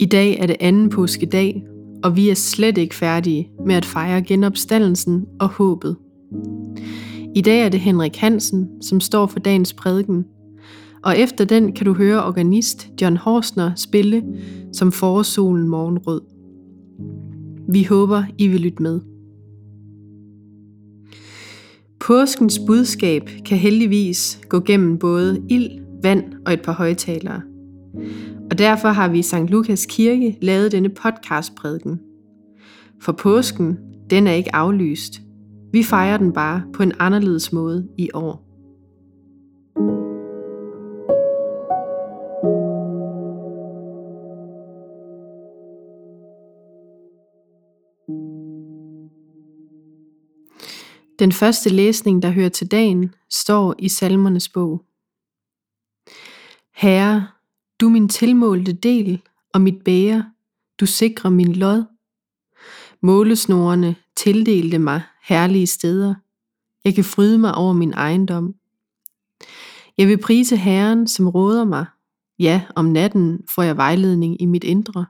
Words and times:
I 0.00 0.06
dag 0.06 0.38
er 0.38 0.46
det 0.46 0.56
anden 0.60 0.88
påskedag, 0.88 1.66
og 2.02 2.16
vi 2.16 2.30
er 2.30 2.34
slet 2.34 2.78
ikke 2.78 2.94
færdige 2.94 3.50
med 3.66 3.74
at 3.74 3.84
fejre 3.84 4.22
genopstandelsen 4.22 5.26
og 5.40 5.48
håbet. 5.48 5.96
I 7.34 7.40
dag 7.40 7.60
er 7.60 7.68
det 7.68 7.80
Henrik 7.80 8.16
Hansen, 8.16 8.82
som 8.82 9.00
står 9.00 9.26
for 9.26 9.38
dagens 9.38 9.72
prædiken, 9.72 10.24
og 11.04 11.18
efter 11.18 11.44
den 11.44 11.72
kan 11.72 11.86
du 11.86 11.92
høre 11.92 12.24
organist 12.24 12.88
John 13.02 13.16
Horsner 13.16 13.72
spille 13.76 14.22
som 14.72 14.92
forårssolen 14.92 15.68
morgenrød. 15.68 16.20
Vi 17.68 17.82
håber, 17.82 18.22
I 18.38 18.48
vil 18.48 18.60
lytte 18.60 18.82
med. 18.82 19.00
Påskens 22.00 22.60
budskab 22.66 23.30
kan 23.46 23.58
heldigvis 23.58 24.40
gå 24.48 24.60
gennem 24.60 24.98
både 24.98 25.42
ild, 25.48 25.70
vand 26.02 26.24
og 26.46 26.52
et 26.52 26.62
par 26.62 26.72
højtalere. 26.72 27.42
Og 28.50 28.58
derfor 28.58 28.88
har 28.88 29.08
vi 29.08 29.18
i 29.18 29.22
St. 29.22 29.48
Lukas 29.48 29.86
Kirke 29.86 30.38
lavet 30.42 30.72
denne 30.72 30.88
podcastprædiken. 30.88 32.00
For 33.02 33.12
påsken, 33.12 33.78
den 34.10 34.26
er 34.26 34.32
ikke 34.32 34.54
aflyst. 34.54 35.20
Vi 35.72 35.82
fejrer 35.82 36.16
den 36.16 36.32
bare 36.32 36.62
på 36.74 36.82
en 36.82 36.92
anderledes 36.98 37.52
måde 37.52 37.88
i 37.98 38.08
år. 38.14 38.47
Den 51.18 51.32
første 51.32 51.68
læsning, 51.68 52.22
der 52.22 52.30
hører 52.30 52.48
til 52.48 52.70
dagen, 52.70 53.14
står 53.30 53.74
i 53.78 53.88
Salmernes 53.88 54.48
bog. 54.48 54.84
Herre, 56.74 57.28
du 57.80 57.88
min 57.88 58.08
tilmålte 58.08 58.72
del 58.72 59.22
og 59.54 59.60
mit 59.60 59.84
bære, 59.84 60.32
du 60.80 60.86
sikrer 60.86 61.30
min 61.30 61.52
lod. 61.52 61.84
Målesnorene 63.00 63.96
tildelte 64.16 64.78
mig 64.78 65.02
herlige 65.22 65.66
steder. 65.66 66.14
Jeg 66.84 66.94
kan 66.94 67.04
fryde 67.04 67.38
mig 67.38 67.54
over 67.54 67.72
min 67.72 67.92
ejendom. 67.92 68.54
Jeg 69.98 70.08
vil 70.08 70.18
prise 70.18 70.56
Herren, 70.56 71.08
som 71.08 71.28
råder 71.28 71.64
mig. 71.64 71.86
Ja, 72.38 72.62
om 72.74 72.84
natten 72.84 73.44
får 73.54 73.62
jeg 73.62 73.76
vejledning 73.76 74.42
i 74.42 74.46
mit 74.46 74.64
indre. 74.64 75.06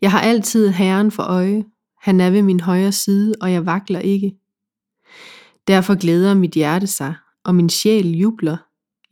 Jeg 0.00 0.10
har 0.10 0.20
altid 0.20 0.68
Herren 0.68 1.10
for 1.10 1.22
øje. 1.22 1.64
Han 2.06 2.20
er 2.20 2.30
ved 2.30 2.42
min 2.42 2.60
højre 2.60 2.92
side, 2.92 3.34
og 3.40 3.52
jeg 3.52 3.66
vakler 3.66 4.00
ikke. 4.00 4.36
Derfor 5.66 5.94
glæder 6.00 6.34
mit 6.34 6.50
hjerte 6.50 6.86
sig, 6.86 7.14
og 7.44 7.54
min 7.54 7.68
sjæl 7.68 8.06
jubler. 8.06 8.56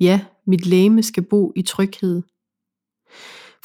Ja, 0.00 0.20
mit 0.47 0.67
læme 0.67 1.03
skal 1.03 1.22
bo 1.22 1.53
i 1.56 1.62
tryghed. 1.62 2.22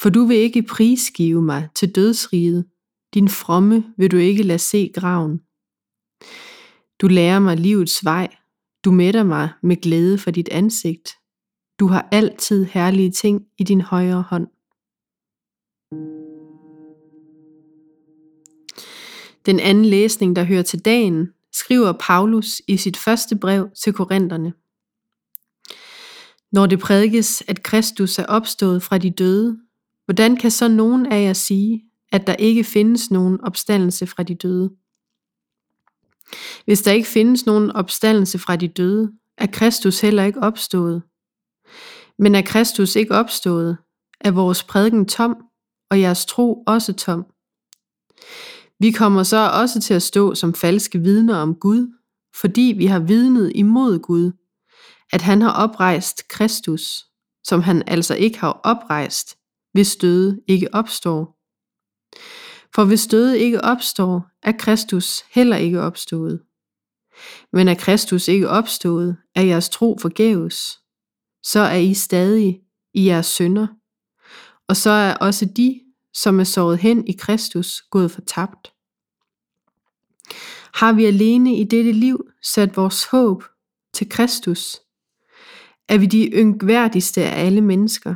For 0.02 0.10
du 0.10 0.24
vil 0.24 0.36
ikke 0.36 0.62
prisgive 0.62 1.42
mig 1.42 1.68
til 1.74 1.94
dødsriget. 1.94 2.66
Din 3.14 3.28
fromme 3.28 3.84
vil 3.96 4.10
du 4.10 4.16
ikke 4.16 4.42
lade 4.42 4.58
se 4.58 4.90
graven. 4.94 5.38
Du 7.00 7.08
lærer 7.08 7.38
mig 7.38 7.56
livets 7.56 8.04
vej. 8.04 8.28
Du 8.84 8.90
mætter 8.90 9.22
mig 9.22 9.48
med 9.62 9.76
glæde 9.76 10.18
for 10.18 10.30
dit 10.30 10.48
ansigt. 10.48 11.10
Du 11.80 11.86
har 11.86 12.08
altid 12.12 12.64
herlige 12.64 13.10
ting 13.10 13.42
i 13.58 13.64
din 13.64 13.80
højre 13.80 14.22
hånd. 14.22 14.46
Den 19.46 19.60
anden 19.60 19.84
læsning, 19.84 20.36
der 20.36 20.44
hører 20.44 20.62
til 20.62 20.84
dagen, 20.84 21.28
skriver 21.52 21.92
Paulus 21.92 22.62
i 22.66 22.76
sit 22.76 22.96
første 22.96 23.36
brev 23.36 23.68
til 23.82 23.92
Korintherne. 23.92 24.52
Når 26.52 26.66
det 26.66 26.78
prædikes, 26.78 27.42
at 27.48 27.62
Kristus 27.62 28.18
er 28.18 28.26
opstået 28.26 28.82
fra 28.82 28.98
de 28.98 29.10
døde, 29.10 29.58
hvordan 30.04 30.36
kan 30.36 30.50
så 30.50 30.68
nogen 30.68 31.06
af 31.06 31.22
jer 31.22 31.32
sige, 31.32 31.82
at 32.12 32.26
der 32.26 32.34
ikke 32.34 32.64
findes 32.64 33.10
nogen 33.10 33.40
opstandelse 33.40 34.06
fra 34.06 34.22
de 34.22 34.34
døde? 34.34 34.70
Hvis 36.64 36.82
der 36.82 36.92
ikke 36.92 37.08
findes 37.08 37.46
nogen 37.46 37.70
opstandelse 37.70 38.38
fra 38.38 38.56
de 38.56 38.68
døde, 38.68 39.12
er 39.38 39.46
Kristus 39.46 40.00
heller 40.00 40.24
ikke 40.24 40.40
opstået. 40.40 41.02
Men 42.18 42.34
er 42.34 42.42
Kristus 42.42 42.96
ikke 42.96 43.14
opstået, 43.14 43.76
er 44.20 44.30
vores 44.30 44.64
prædiken 44.64 45.06
tom, 45.06 45.36
og 45.90 46.00
jeres 46.00 46.26
tro 46.26 46.64
også 46.66 46.92
tom. 46.92 47.26
Vi 48.80 48.90
kommer 48.90 49.22
så 49.22 49.50
også 49.50 49.80
til 49.80 49.94
at 49.94 50.02
stå 50.02 50.34
som 50.34 50.54
falske 50.54 50.98
vidner 50.98 51.36
om 51.36 51.54
Gud, 51.54 51.88
fordi 52.40 52.74
vi 52.76 52.86
har 52.86 52.98
vidnet 52.98 53.52
imod 53.54 53.98
Gud, 53.98 54.32
at 55.12 55.22
han 55.22 55.42
har 55.42 55.52
oprejst 55.52 56.28
Kristus, 56.28 57.06
som 57.44 57.60
han 57.62 57.82
altså 57.86 58.14
ikke 58.14 58.38
har 58.38 58.60
oprejst, 58.64 59.36
hvis 59.72 59.96
døde 59.96 60.40
ikke 60.48 60.74
opstår. 60.74 61.36
For 62.74 62.84
hvis 62.84 63.06
døde 63.06 63.38
ikke 63.38 63.60
opstår, 63.60 64.26
er 64.42 64.52
Kristus 64.52 65.24
heller 65.30 65.56
ikke 65.56 65.80
opstået. 65.80 66.40
Men 67.52 67.68
er 67.68 67.74
Kristus 67.74 68.28
ikke 68.28 68.48
opstået, 68.48 69.16
er 69.34 69.42
jeres 69.42 69.68
tro 69.68 69.98
forgæves. 70.00 70.78
Så 71.42 71.60
er 71.60 71.76
I 71.76 71.94
stadig 71.94 72.60
i 72.94 73.06
jeres 73.06 73.26
synder. 73.26 73.66
Og 74.68 74.76
så 74.76 74.90
er 74.90 75.14
også 75.14 75.44
de, 75.56 75.80
som 76.14 76.40
er 76.40 76.44
såret 76.44 76.78
hen 76.78 77.06
i 77.06 77.12
Kristus, 77.12 77.82
gået 77.90 78.10
fortabt. 78.10 78.72
Har 80.74 80.92
vi 80.92 81.04
alene 81.04 81.56
i 81.56 81.64
dette 81.64 81.92
liv 81.92 82.30
sat 82.42 82.76
vores 82.76 83.04
håb 83.04 83.44
til 83.92 84.08
Kristus, 84.08 84.80
er 85.88 85.98
vi 85.98 86.06
de 86.06 86.30
yngværdigste 86.34 87.22
af 87.22 87.46
alle 87.46 87.60
mennesker. 87.60 88.14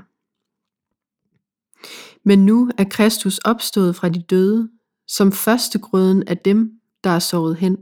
Men 2.29 2.47
nu 2.47 2.71
er 2.79 2.85
Kristus 2.85 3.39
opstået 3.39 3.97
fra 3.97 4.09
de 4.09 4.23
døde, 4.23 4.71
som 5.07 5.33
førstegrøden 5.33 6.29
af 6.29 6.39
dem, 6.39 6.81
der 7.05 7.11
er 7.11 7.19
såret 7.19 7.57
hen. 7.57 7.77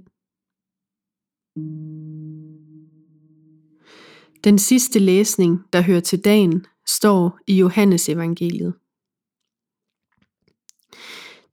Den 4.44 4.58
sidste 4.58 4.98
læsning, 4.98 5.60
der 5.72 5.80
hører 5.80 6.00
til 6.00 6.24
dagen, 6.24 6.66
står 6.86 7.38
i 7.46 7.58
Johannes 7.58 8.08
evangeliet. 8.08 8.74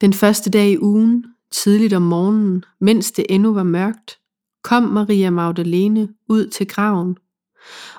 Den 0.02 0.14
første 0.14 0.50
dag 0.50 0.72
i 0.72 0.80
ugen, 0.80 1.26
tidligt 1.52 1.94
om 1.94 2.02
morgenen, 2.02 2.64
mens 2.80 3.12
det 3.12 3.26
endnu 3.30 3.54
var 3.54 3.64
mørkt, 3.64 4.20
kom 4.64 4.84
Maria 4.84 5.30
Magdalene 5.30 6.10
ud 6.30 6.48
til 6.48 6.68
graven 6.68 7.18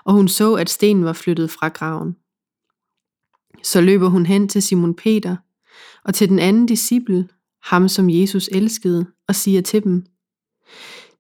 og 0.05 0.12
hun 0.12 0.28
så, 0.28 0.55
at 0.55 0.71
stenen 0.71 1.05
var 1.05 1.12
flyttet 1.12 1.50
fra 1.50 1.69
graven. 1.69 2.16
Så 3.62 3.81
løber 3.81 4.09
hun 4.09 4.27
hen 4.27 4.49
til 4.49 4.62
Simon 4.62 4.94
Peter 4.94 5.37
og 6.05 6.15
til 6.15 6.28
den 6.28 6.39
anden 6.39 6.66
disciple, 6.66 7.28
ham 7.62 7.89
som 7.89 8.10
Jesus 8.10 8.49
elskede, 8.53 9.06
og 9.28 9.34
siger 9.34 9.62
til 9.62 9.84
dem, 9.84 10.06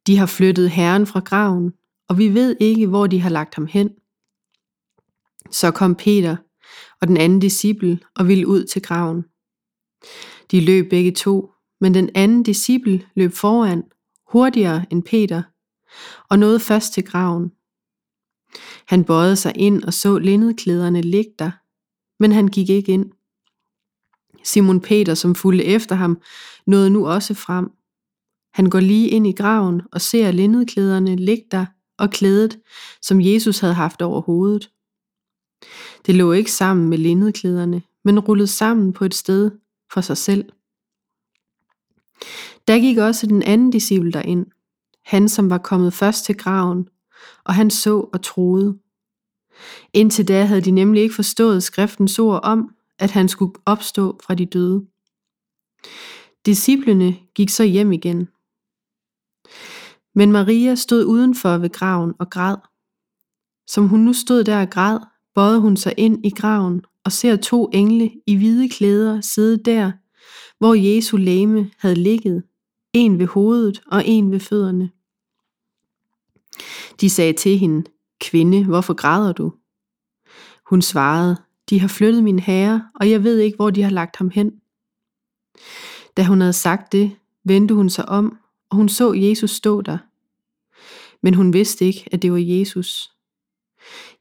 De 0.06 0.16
har 0.16 0.26
flyttet 0.26 0.70
Herren 0.70 1.06
fra 1.06 1.20
graven, 1.20 1.72
og 2.08 2.18
vi 2.18 2.34
ved 2.34 2.56
ikke, 2.60 2.86
hvor 2.86 3.06
de 3.06 3.20
har 3.20 3.30
lagt 3.30 3.54
ham 3.54 3.66
hen. 3.66 3.90
Så 5.50 5.70
kom 5.70 5.94
Peter 5.94 6.36
og 7.00 7.08
den 7.08 7.16
anden 7.16 7.40
disciple 7.40 8.00
og 8.16 8.28
ville 8.28 8.46
ud 8.46 8.64
til 8.64 8.82
graven. 8.82 9.24
De 10.50 10.60
løb 10.60 10.90
begge 10.90 11.12
to, 11.12 11.52
men 11.80 11.94
den 11.94 12.10
anden 12.14 12.42
disciple 12.42 13.06
løb 13.14 13.32
foran, 13.32 13.82
hurtigere 14.26 14.86
end 14.90 15.02
Peter, 15.02 15.42
og 16.30 16.38
nåede 16.38 16.60
først 16.60 16.92
til 16.92 17.04
graven. 17.04 17.52
Han 18.86 19.04
bøjede 19.04 19.36
sig 19.36 19.52
ind 19.56 19.84
og 19.84 19.94
så 19.94 20.18
lindeklæderne 20.18 21.00
ligge 21.00 21.32
der, 21.38 21.50
men 22.22 22.32
han 22.32 22.48
gik 22.48 22.70
ikke 22.70 22.92
ind. 22.92 23.10
Simon 24.44 24.80
Peter, 24.80 25.14
som 25.14 25.34
fulgte 25.34 25.64
efter 25.64 25.94
ham, 25.94 26.20
nåede 26.66 26.90
nu 26.90 27.06
også 27.06 27.34
frem. 27.34 27.70
Han 28.54 28.70
går 28.70 28.80
lige 28.80 29.08
ind 29.08 29.26
i 29.26 29.32
graven 29.32 29.82
og 29.92 30.00
ser 30.00 30.30
lindeklæderne 30.30 31.16
ligge 31.16 31.44
der 31.50 31.66
og 31.98 32.10
klædet, 32.10 32.58
som 33.02 33.20
Jesus 33.20 33.58
havde 33.58 33.74
haft 33.74 34.02
over 34.02 34.20
hovedet. 34.20 34.70
Det 36.06 36.14
lå 36.14 36.32
ikke 36.32 36.52
sammen 36.52 36.88
med 36.88 36.98
lindeklæderne, 36.98 37.82
men 38.04 38.20
rullet 38.20 38.48
sammen 38.48 38.92
på 38.92 39.04
et 39.04 39.14
sted 39.14 39.50
for 39.92 40.00
sig 40.00 40.16
selv. 40.16 40.44
Der 42.68 42.78
gik 42.78 42.98
også 42.98 43.26
den 43.26 43.42
anden 43.42 43.70
disciple 43.70 44.12
derind, 44.12 44.46
han 45.04 45.28
som 45.28 45.50
var 45.50 45.58
kommet 45.58 45.92
først 45.92 46.24
til 46.24 46.36
graven, 46.36 46.88
og 47.44 47.54
han 47.54 47.70
så 47.70 48.08
og 48.12 48.22
troede. 48.22 48.78
Indtil 49.92 50.28
da 50.28 50.44
havde 50.44 50.60
de 50.60 50.70
nemlig 50.70 51.02
ikke 51.02 51.14
forstået 51.14 51.62
skriftens 51.62 52.18
ord 52.18 52.40
om, 52.42 52.74
at 52.98 53.10
han 53.10 53.28
skulle 53.28 53.52
opstå 53.66 54.20
fra 54.26 54.34
de 54.34 54.46
døde. 54.46 54.86
Disciplene 56.46 57.16
gik 57.34 57.50
så 57.50 57.64
hjem 57.64 57.92
igen. 57.92 58.28
Men 60.14 60.32
Maria 60.32 60.74
stod 60.74 61.04
udenfor 61.04 61.58
ved 61.58 61.70
graven 61.70 62.14
og 62.18 62.30
græd. 62.30 62.56
Som 63.66 63.88
hun 63.88 64.00
nu 64.00 64.12
stod 64.12 64.44
der 64.44 64.60
og 64.60 64.70
græd, 64.70 64.98
bøjede 65.34 65.60
hun 65.60 65.76
sig 65.76 65.94
ind 65.96 66.26
i 66.26 66.30
graven 66.30 66.84
og 67.04 67.12
ser 67.12 67.36
to 67.36 67.70
engle 67.72 68.10
i 68.26 68.36
hvide 68.36 68.68
klæder 68.68 69.20
sidde 69.20 69.64
der, 69.64 69.92
hvor 70.58 70.74
Jesu 70.74 71.16
læme 71.16 71.70
havde 71.78 71.94
ligget, 71.94 72.42
en 72.92 73.18
ved 73.18 73.26
hovedet 73.26 73.82
og 73.86 74.02
en 74.06 74.30
ved 74.30 74.40
fødderne. 74.40 74.90
De 77.00 77.10
sagde 77.10 77.32
til 77.32 77.58
hende, 77.58 77.90
Kvinde, 78.20 78.64
hvorfor 78.64 78.94
græder 78.94 79.32
du? 79.32 79.52
Hun 80.66 80.82
svarede, 80.82 81.36
De 81.70 81.80
har 81.80 81.88
flyttet 81.88 82.24
min 82.24 82.38
herre, 82.38 82.88
og 82.94 83.10
jeg 83.10 83.24
ved 83.24 83.38
ikke, 83.38 83.56
hvor 83.56 83.70
de 83.70 83.82
har 83.82 83.90
lagt 83.90 84.16
ham 84.16 84.30
hen. 84.30 84.52
Da 86.16 86.24
hun 86.24 86.40
havde 86.40 86.52
sagt 86.52 86.92
det, 86.92 87.16
vendte 87.44 87.74
hun 87.74 87.90
sig 87.90 88.08
om, 88.08 88.38
og 88.70 88.76
hun 88.76 88.88
så 88.88 89.12
Jesus 89.12 89.50
stå 89.50 89.80
der. 89.80 89.98
Men 91.22 91.34
hun 91.34 91.52
vidste 91.52 91.84
ikke, 91.84 92.08
at 92.12 92.22
det 92.22 92.32
var 92.32 92.38
Jesus. 92.38 93.10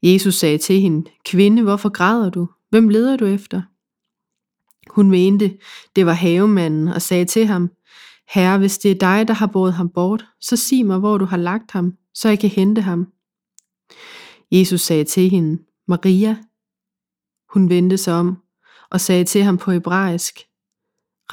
Jesus 0.04 0.36
sagde 0.36 0.58
til 0.58 0.82
hende, 0.82 1.12
Kvinde, 1.26 1.62
hvorfor 1.62 1.90
græder 1.90 2.30
du? 2.30 2.48
Hvem 2.70 2.90
leder 2.90 3.18
du 3.18 3.26
efter? 3.26 3.62
Hun 4.90 5.10
mente, 5.10 5.58
det 5.96 6.06
var 6.06 6.14
havemanden, 6.14 6.88
og 6.88 7.02
sagde 7.02 7.26
til 7.26 7.46
ham, 7.46 7.70
Herre, 8.30 8.58
hvis 8.58 8.78
det 8.78 8.92
er 8.92 8.96
dig, 8.96 9.28
der 9.28 9.34
har 9.34 9.48
båret 9.48 9.74
ham 9.74 9.90
bort, 9.90 10.26
så 10.42 10.56
sig 10.56 10.86
mig, 10.86 11.00
hvor 11.00 11.18
du 11.18 11.26
har 11.26 11.38
lagt 11.38 11.72
ham, 11.72 11.98
så 12.14 12.30
jeg 12.30 12.40
kan 12.40 12.50
hente 12.50 12.82
ham. 12.82 13.08
Jesus 14.52 14.82
sagde 14.82 15.04
til 15.04 15.30
hende, 15.30 15.64
Maria. 15.88 16.38
Hun 17.54 17.70
vendte 17.70 17.98
sig 17.98 18.14
om 18.14 18.38
og 18.90 19.02
sagde 19.02 19.26
til 19.26 19.44
ham 19.44 19.58
på 19.58 19.72
hebraisk, 19.72 20.40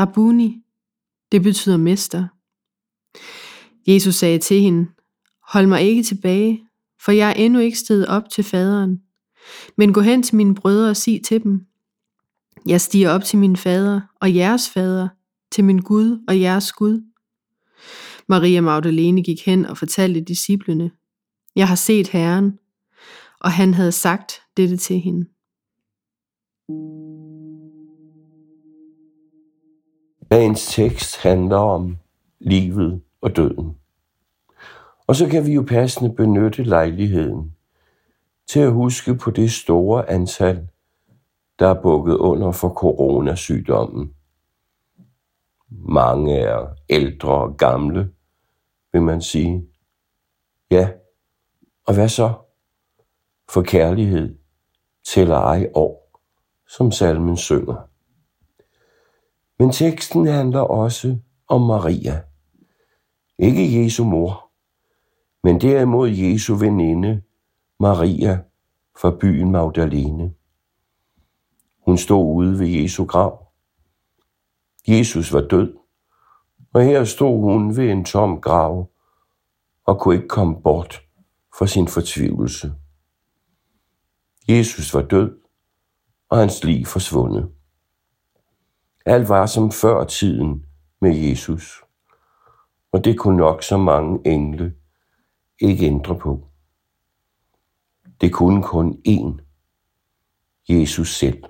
Rabuni, 0.00 0.62
det 1.32 1.42
betyder 1.42 1.76
mester. 1.76 2.26
Jesus 3.86 4.14
sagde 4.14 4.38
til 4.38 4.60
hende, 4.60 4.90
Hold 5.42 5.66
mig 5.66 5.82
ikke 5.82 6.02
tilbage, 6.02 6.68
for 7.00 7.12
jeg 7.12 7.28
er 7.30 7.34
endnu 7.34 7.60
ikke 7.60 7.78
steget 7.78 8.06
op 8.06 8.22
til 8.30 8.44
faderen. 8.44 9.02
Men 9.76 9.92
gå 9.92 10.00
hen 10.00 10.22
til 10.22 10.36
mine 10.36 10.54
brødre 10.54 10.90
og 10.90 10.96
sig 10.96 11.20
til 11.24 11.42
dem, 11.42 11.66
jeg 12.66 12.80
stiger 12.80 13.10
op 13.10 13.24
til 13.24 13.38
min 13.38 13.56
fader 13.56 14.00
og 14.20 14.34
jeres 14.34 14.70
fader, 14.70 15.08
til 15.52 15.64
min 15.64 15.78
Gud 15.78 16.24
og 16.28 16.40
jeres 16.40 16.72
Gud. 16.72 17.02
Maria 18.28 18.60
Magdalene 18.60 19.22
gik 19.22 19.46
hen 19.46 19.66
og 19.66 19.78
fortalte 19.78 20.20
disciplene, 20.20 20.90
Jeg 21.56 21.68
har 21.68 21.74
set 21.74 22.08
Herren, 22.08 22.58
og 23.40 23.52
han 23.52 23.74
havde 23.74 23.92
sagt 23.92 24.32
dette 24.56 24.76
til 24.76 25.00
hende. 25.00 25.26
Dagens 30.30 30.66
tekst 30.66 31.16
handler 31.16 31.56
om 31.56 31.96
livet 32.40 33.00
og 33.20 33.36
døden. 33.36 33.76
Og 35.06 35.16
så 35.16 35.28
kan 35.28 35.46
vi 35.46 35.52
jo 35.52 35.62
passende 35.62 36.14
benytte 36.14 36.62
lejligheden 36.62 37.55
til 38.46 38.60
at 38.60 38.72
huske 38.72 39.14
på 39.14 39.30
det 39.30 39.52
store 39.52 40.10
antal, 40.10 40.68
der 41.58 41.68
er 41.68 41.82
bukket 41.82 42.16
under 42.16 42.52
for 42.52 42.68
coronasygdommen. 42.68 44.14
Mange 45.70 46.38
er 46.38 46.66
ældre 46.88 47.32
og 47.32 47.56
gamle, 47.56 48.12
vil 48.92 49.02
man 49.02 49.22
sige. 49.22 49.68
Ja, 50.70 50.90
og 51.86 51.94
hvad 51.94 52.08
så? 52.08 52.32
For 53.48 53.62
kærlighed 53.62 54.38
tæller 55.04 55.36
ej 55.36 55.70
år, 55.74 56.20
som 56.68 56.92
salmen 56.92 57.36
synger. 57.36 57.88
Men 59.58 59.72
teksten 59.72 60.26
handler 60.26 60.60
også 60.60 61.18
om 61.48 61.60
Maria. 61.60 62.22
Ikke 63.38 63.84
Jesu 63.84 64.04
mor, 64.04 64.50
men 65.42 65.60
derimod 65.60 66.08
Jesu 66.10 66.54
veninde, 66.54 67.22
Maria 67.78 68.42
fra 69.00 69.10
byen 69.10 69.50
Magdalene. 69.50 70.34
Hun 71.86 71.98
stod 71.98 72.34
ude 72.34 72.58
ved 72.58 72.66
Jesu 72.66 73.04
grav. 73.04 73.46
Jesus 74.88 75.32
var 75.32 75.40
død, 75.40 75.76
og 76.72 76.82
her 76.82 77.04
stod 77.04 77.40
hun 77.40 77.76
ved 77.76 77.90
en 77.90 78.04
tom 78.04 78.40
grav 78.40 78.90
og 79.84 80.00
kunne 80.00 80.14
ikke 80.14 80.28
komme 80.28 80.62
bort 80.62 81.02
fra 81.58 81.66
sin 81.66 81.88
fortvivlelse. 81.88 82.74
Jesus 84.48 84.94
var 84.94 85.02
død, 85.02 85.38
og 86.28 86.38
hans 86.38 86.64
liv 86.64 86.84
forsvundet. 86.84 87.50
Alt 89.06 89.28
var 89.28 89.46
som 89.46 89.72
før 89.72 90.04
tiden 90.04 90.66
med 91.00 91.16
Jesus, 91.16 91.82
og 92.92 93.04
det 93.04 93.18
kunne 93.18 93.36
nok 93.36 93.62
så 93.62 93.76
mange 93.76 94.20
engle 94.24 94.74
ikke 95.60 95.86
ændre 95.86 96.18
på. 96.18 96.48
Det 98.20 98.32
kunne 98.32 98.62
kun 98.62 99.02
én, 99.08 99.42
Jesus 100.68 101.16
selv. 101.18 101.42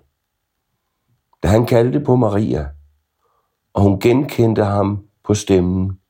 Da 1.42 1.48
han 1.48 1.66
kaldte 1.66 2.00
på 2.00 2.16
Maria, 2.16 2.68
og 3.72 3.82
hun 3.82 4.00
genkendte 4.00 4.64
ham 4.64 5.04
på 5.24 5.34
stemmen, 5.34 6.00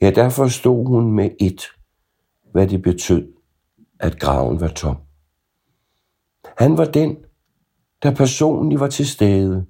ja, 0.00 0.10
der 0.10 0.28
forstod 0.28 0.86
hun 0.86 1.12
med 1.12 1.30
et, 1.40 1.62
hvad 2.52 2.68
det 2.68 2.82
betød, 2.82 3.32
at 4.00 4.20
graven 4.20 4.60
var 4.60 4.68
tom. 4.68 4.96
Han 6.58 6.78
var 6.78 6.84
den, 6.84 7.16
der 8.02 8.14
personligt 8.14 8.80
var 8.80 8.88
til 8.88 9.08
stede, 9.08 9.66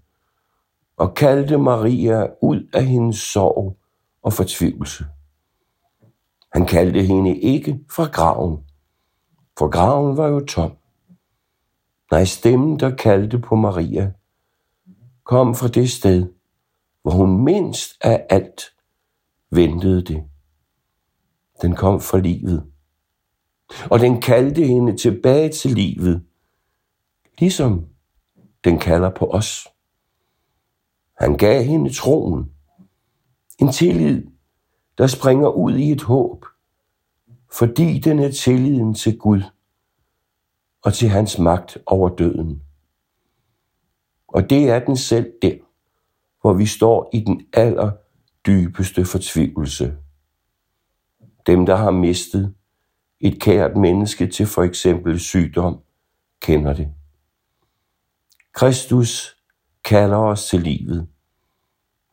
og 0.97 1.15
kaldte 1.15 1.59
Maria 1.59 2.27
ud 2.43 2.69
af 2.73 2.87
hendes 2.87 3.17
sorg 3.17 3.79
og 4.23 4.33
fortvivlelse. 4.33 5.05
Han 6.53 6.67
kaldte 6.67 7.03
hende 7.03 7.39
ikke 7.39 7.81
fra 7.91 8.05
graven, 8.05 8.65
for 9.61 9.69
graven 9.69 10.17
var 10.17 10.29
jo 10.29 10.41
tom. 10.41 10.77
Nej, 12.11 12.25
stemmen, 12.25 12.81
der 12.81 12.97
kaldte 12.97 13.39
på 13.39 13.57
Maria, 13.57 14.13
kom 15.25 15.55
fra 15.55 15.69
det 15.69 15.91
sted, 15.91 16.33
hvor 17.03 17.11
hun 17.11 17.45
mindst 17.45 17.91
af 18.01 18.27
alt 18.31 18.63
ventede 19.51 20.03
det. 20.03 20.25
Den 21.63 21.75
kom 21.75 22.01
fra 22.01 22.19
livet. 22.19 22.73
Og 23.91 24.01
den 24.01 24.21
kaldte 24.21 24.67
hende 24.67 24.97
tilbage 24.97 25.49
til 25.49 25.71
livet, 25.71 26.27
ligesom 27.39 27.87
den 28.65 28.79
kalder 28.79 29.11
på 29.11 29.27
os. 29.27 29.69
Han 31.21 31.37
gav 31.37 31.63
hende 31.63 31.95
troen, 31.95 32.53
en 33.59 33.73
tillid, 33.73 34.27
der 34.99 35.07
springer 35.07 35.49
ud 35.49 35.77
i 35.77 35.93
et 35.93 36.03
håb, 36.03 36.45
fordi 37.53 37.99
den 37.99 38.19
er 38.19 38.31
tilliden 38.31 38.95
til 38.95 39.19
Gud 39.19 39.43
og 40.83 40.95
til 40.95 41.09
hans 41.09 41.39
magt 41.39 41.79
over 41.87 42.09
døden. 42.09 42.63
Og 44.29 44.51
det 44.51 44.71
er 44.71 44.85
den 44.85 44.97
selv 44.97 45.33
der, 45.43 45.57
hvor 46.41 46.53
vi 46.53 46.67
står 46.67 47.11
i 47.13 47.21
den 47.21 47.47
aller 47.53 47.93
dybeste 48.47 49.05
fortvivlelse. 49.05 49.97
Dem, 51.47 51.67
der 51.67 51.77
har 51.77 51.91
mistet 51.91 52.55
et 53.21 53.41
kært 53.41 53.77
menneske 53.77 54.27
til 54.27 54.47
for 54.47 54.63
eksempel 54.63 55.21
sygdom, 55.21 55.81
kender 56.41 56.73
det. 56.73 56.89
Kristus 58.53 59.37
kalder 59.85 60.17
os 60.17 60.47
til 60.47 60.61
livet. 60.61 61.09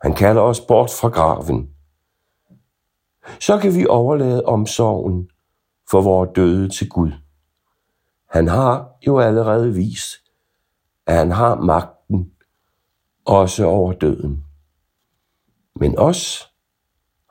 Han 0.01 0.13
kalder 0.13 0.41
os 0.41 0.61
bort 0.61 0.89
fra 1.01 1.09
graven. 1.09 1.76
Så 3.39 3.57
kan 3.57 3.75
vi 3.75 3.85
overlade 3.89 4.45
omsorgen 4.45 5.29
for 5.91 6.01
vores 6.01 6.29
døde 6.35 6.69
til 6.69 6.89
Gud. 6.89 7.11
Han 8.29 8.47
har 8.47 8.89
jo 9.07 9.19
allerede 9.19 9.73
vist, 9.73 10.15
at 11.05 11.15
han 11.15 11.31
har 11.31 11.55
magten 11.55 12.31
også 13.25 13.65
over 13.65 13.93
døden. 13.93 14.43
Men 15.75 15.99
os 15.99 16.51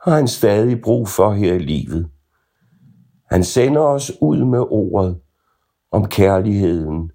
har 0.03 0.15
han 0.15 0.27
stadig 0.27 0.81
brug 0.81 1.07
for 1.07 1.33
her 1.33 1.53
i 1.53 1.59
livet. 1.59 2.09
Han 3.31 3.43
sender 3.43 3.81
os 3.81 4.11
ud 4.21 4.45
med 4.45 4.59
ordet 4.59 5.21
om 5.91 6.07
kærligheden 6.07 7.11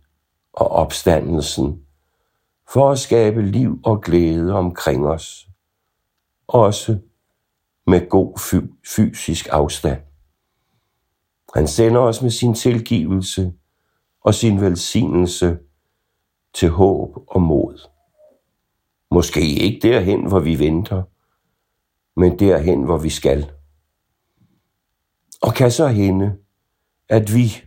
og 0.52 0.68
opstandelsen 0.68 1.82
for 2.72 2.90
at 2.90 2.98
skabe 2.98 3.42
liv 3.42 3.80
og 3.84 4.02
glæde 4.02 4.52
omkring 4.52 5.06
os. 5.06 5.48
Også 6.46 6.98
med 7.92 8.08
god 8.08 8.38
fysisk 8.96 9.48
afstand. 9.50 10.02
Han 11.54 11.68
sender 11.68 12.00
os 12.00 12.22
med 12.22 12.30
sin 12.30 12.54
tilgivelse 12.54 13.52
og 14.20 14.34
sin 14.34 14.60
velsignelse 14.60 15.58
til 16.54 16.68
håb 16.68 17.16
og 17.28 17.42
mod. 17.42 17.88
Måske 19.10 19.40
ikke 19.40 19.88
derhen, 19.88 20.28
hvor 20.28 20.40
vi 20.40 20.58
venter, 20.58 21.02
men 22.20 22.38
derhen, 22.38 22.82
hvor 22.84 22.98
vi 22.98 23.10
skal. 23.10 23.50
Og 25.42 25.54
kan 25.54 25.70
så 25.70 25.88
hende, 25.88 26.36
at 27.08 27.34
vi 27.34 27.64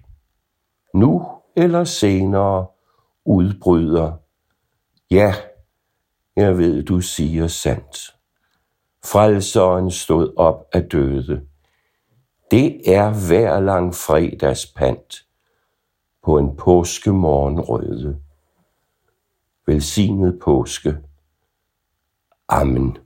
nu 0.93 1.27
eller 1.55 1.83
senere 1.83 2.67
udbryder, 3.25 4.13
ja, 5.11 5.33
jeg 6.35 6.57
ved, 6.57 6.83
du 6.83 7.01
siger 7.01 7.47
sandt. 7.47 8.14
Frelseren 9.05 9.91
stod 9.91 10.33
op 10.37 10.65
af 10.73 10.83
døde. 10.83 11.41
Det 12.51 12.93
er 12.95 13.27
hver 13.27 13.59
lang 13.59 13.95
fredags 13.95 14.65
pant 14.65 15.25
på 16.23 16.37
en 16.37 16.55
påskemorgen 16.57 17.59
røde. 17.59 18.19
Velsignet 19.67 20.39
påske. 20.39 20.97
Amen. 22.47 22.97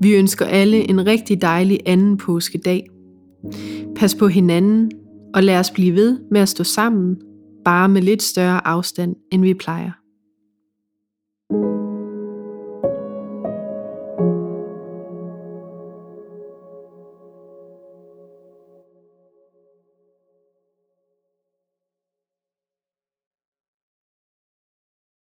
Vi 0.00 0.14
ønsker 0.14 0.46
alle 0.46 0.90
en 0.90 1.06
rigtig 1.06 1.42
dejlig 1.42 1.80
anden 1.86 2.16
påskedag. 2.16 2.86
Pas 3.96 4.14
på 4.14 4.28
hinanden, 4.28 4.90
og 5.34 5.42
lad 5.42 5.58
os 5.58 5.70
blive 5.70 5.94
ved 5.94 6.18
med 6.30 6.40
at 6.40 6.48
stå 6.48 6.64
sammen, 6.64 7.16
bare 7.64 7.88
med 7.88 8.02
lidt 8.02 8.22
større 8.22 8.66
afstand, 8.66 9.16
end 9.32 9.42
vi 9.42 9.54
plejer. 9.54 9.99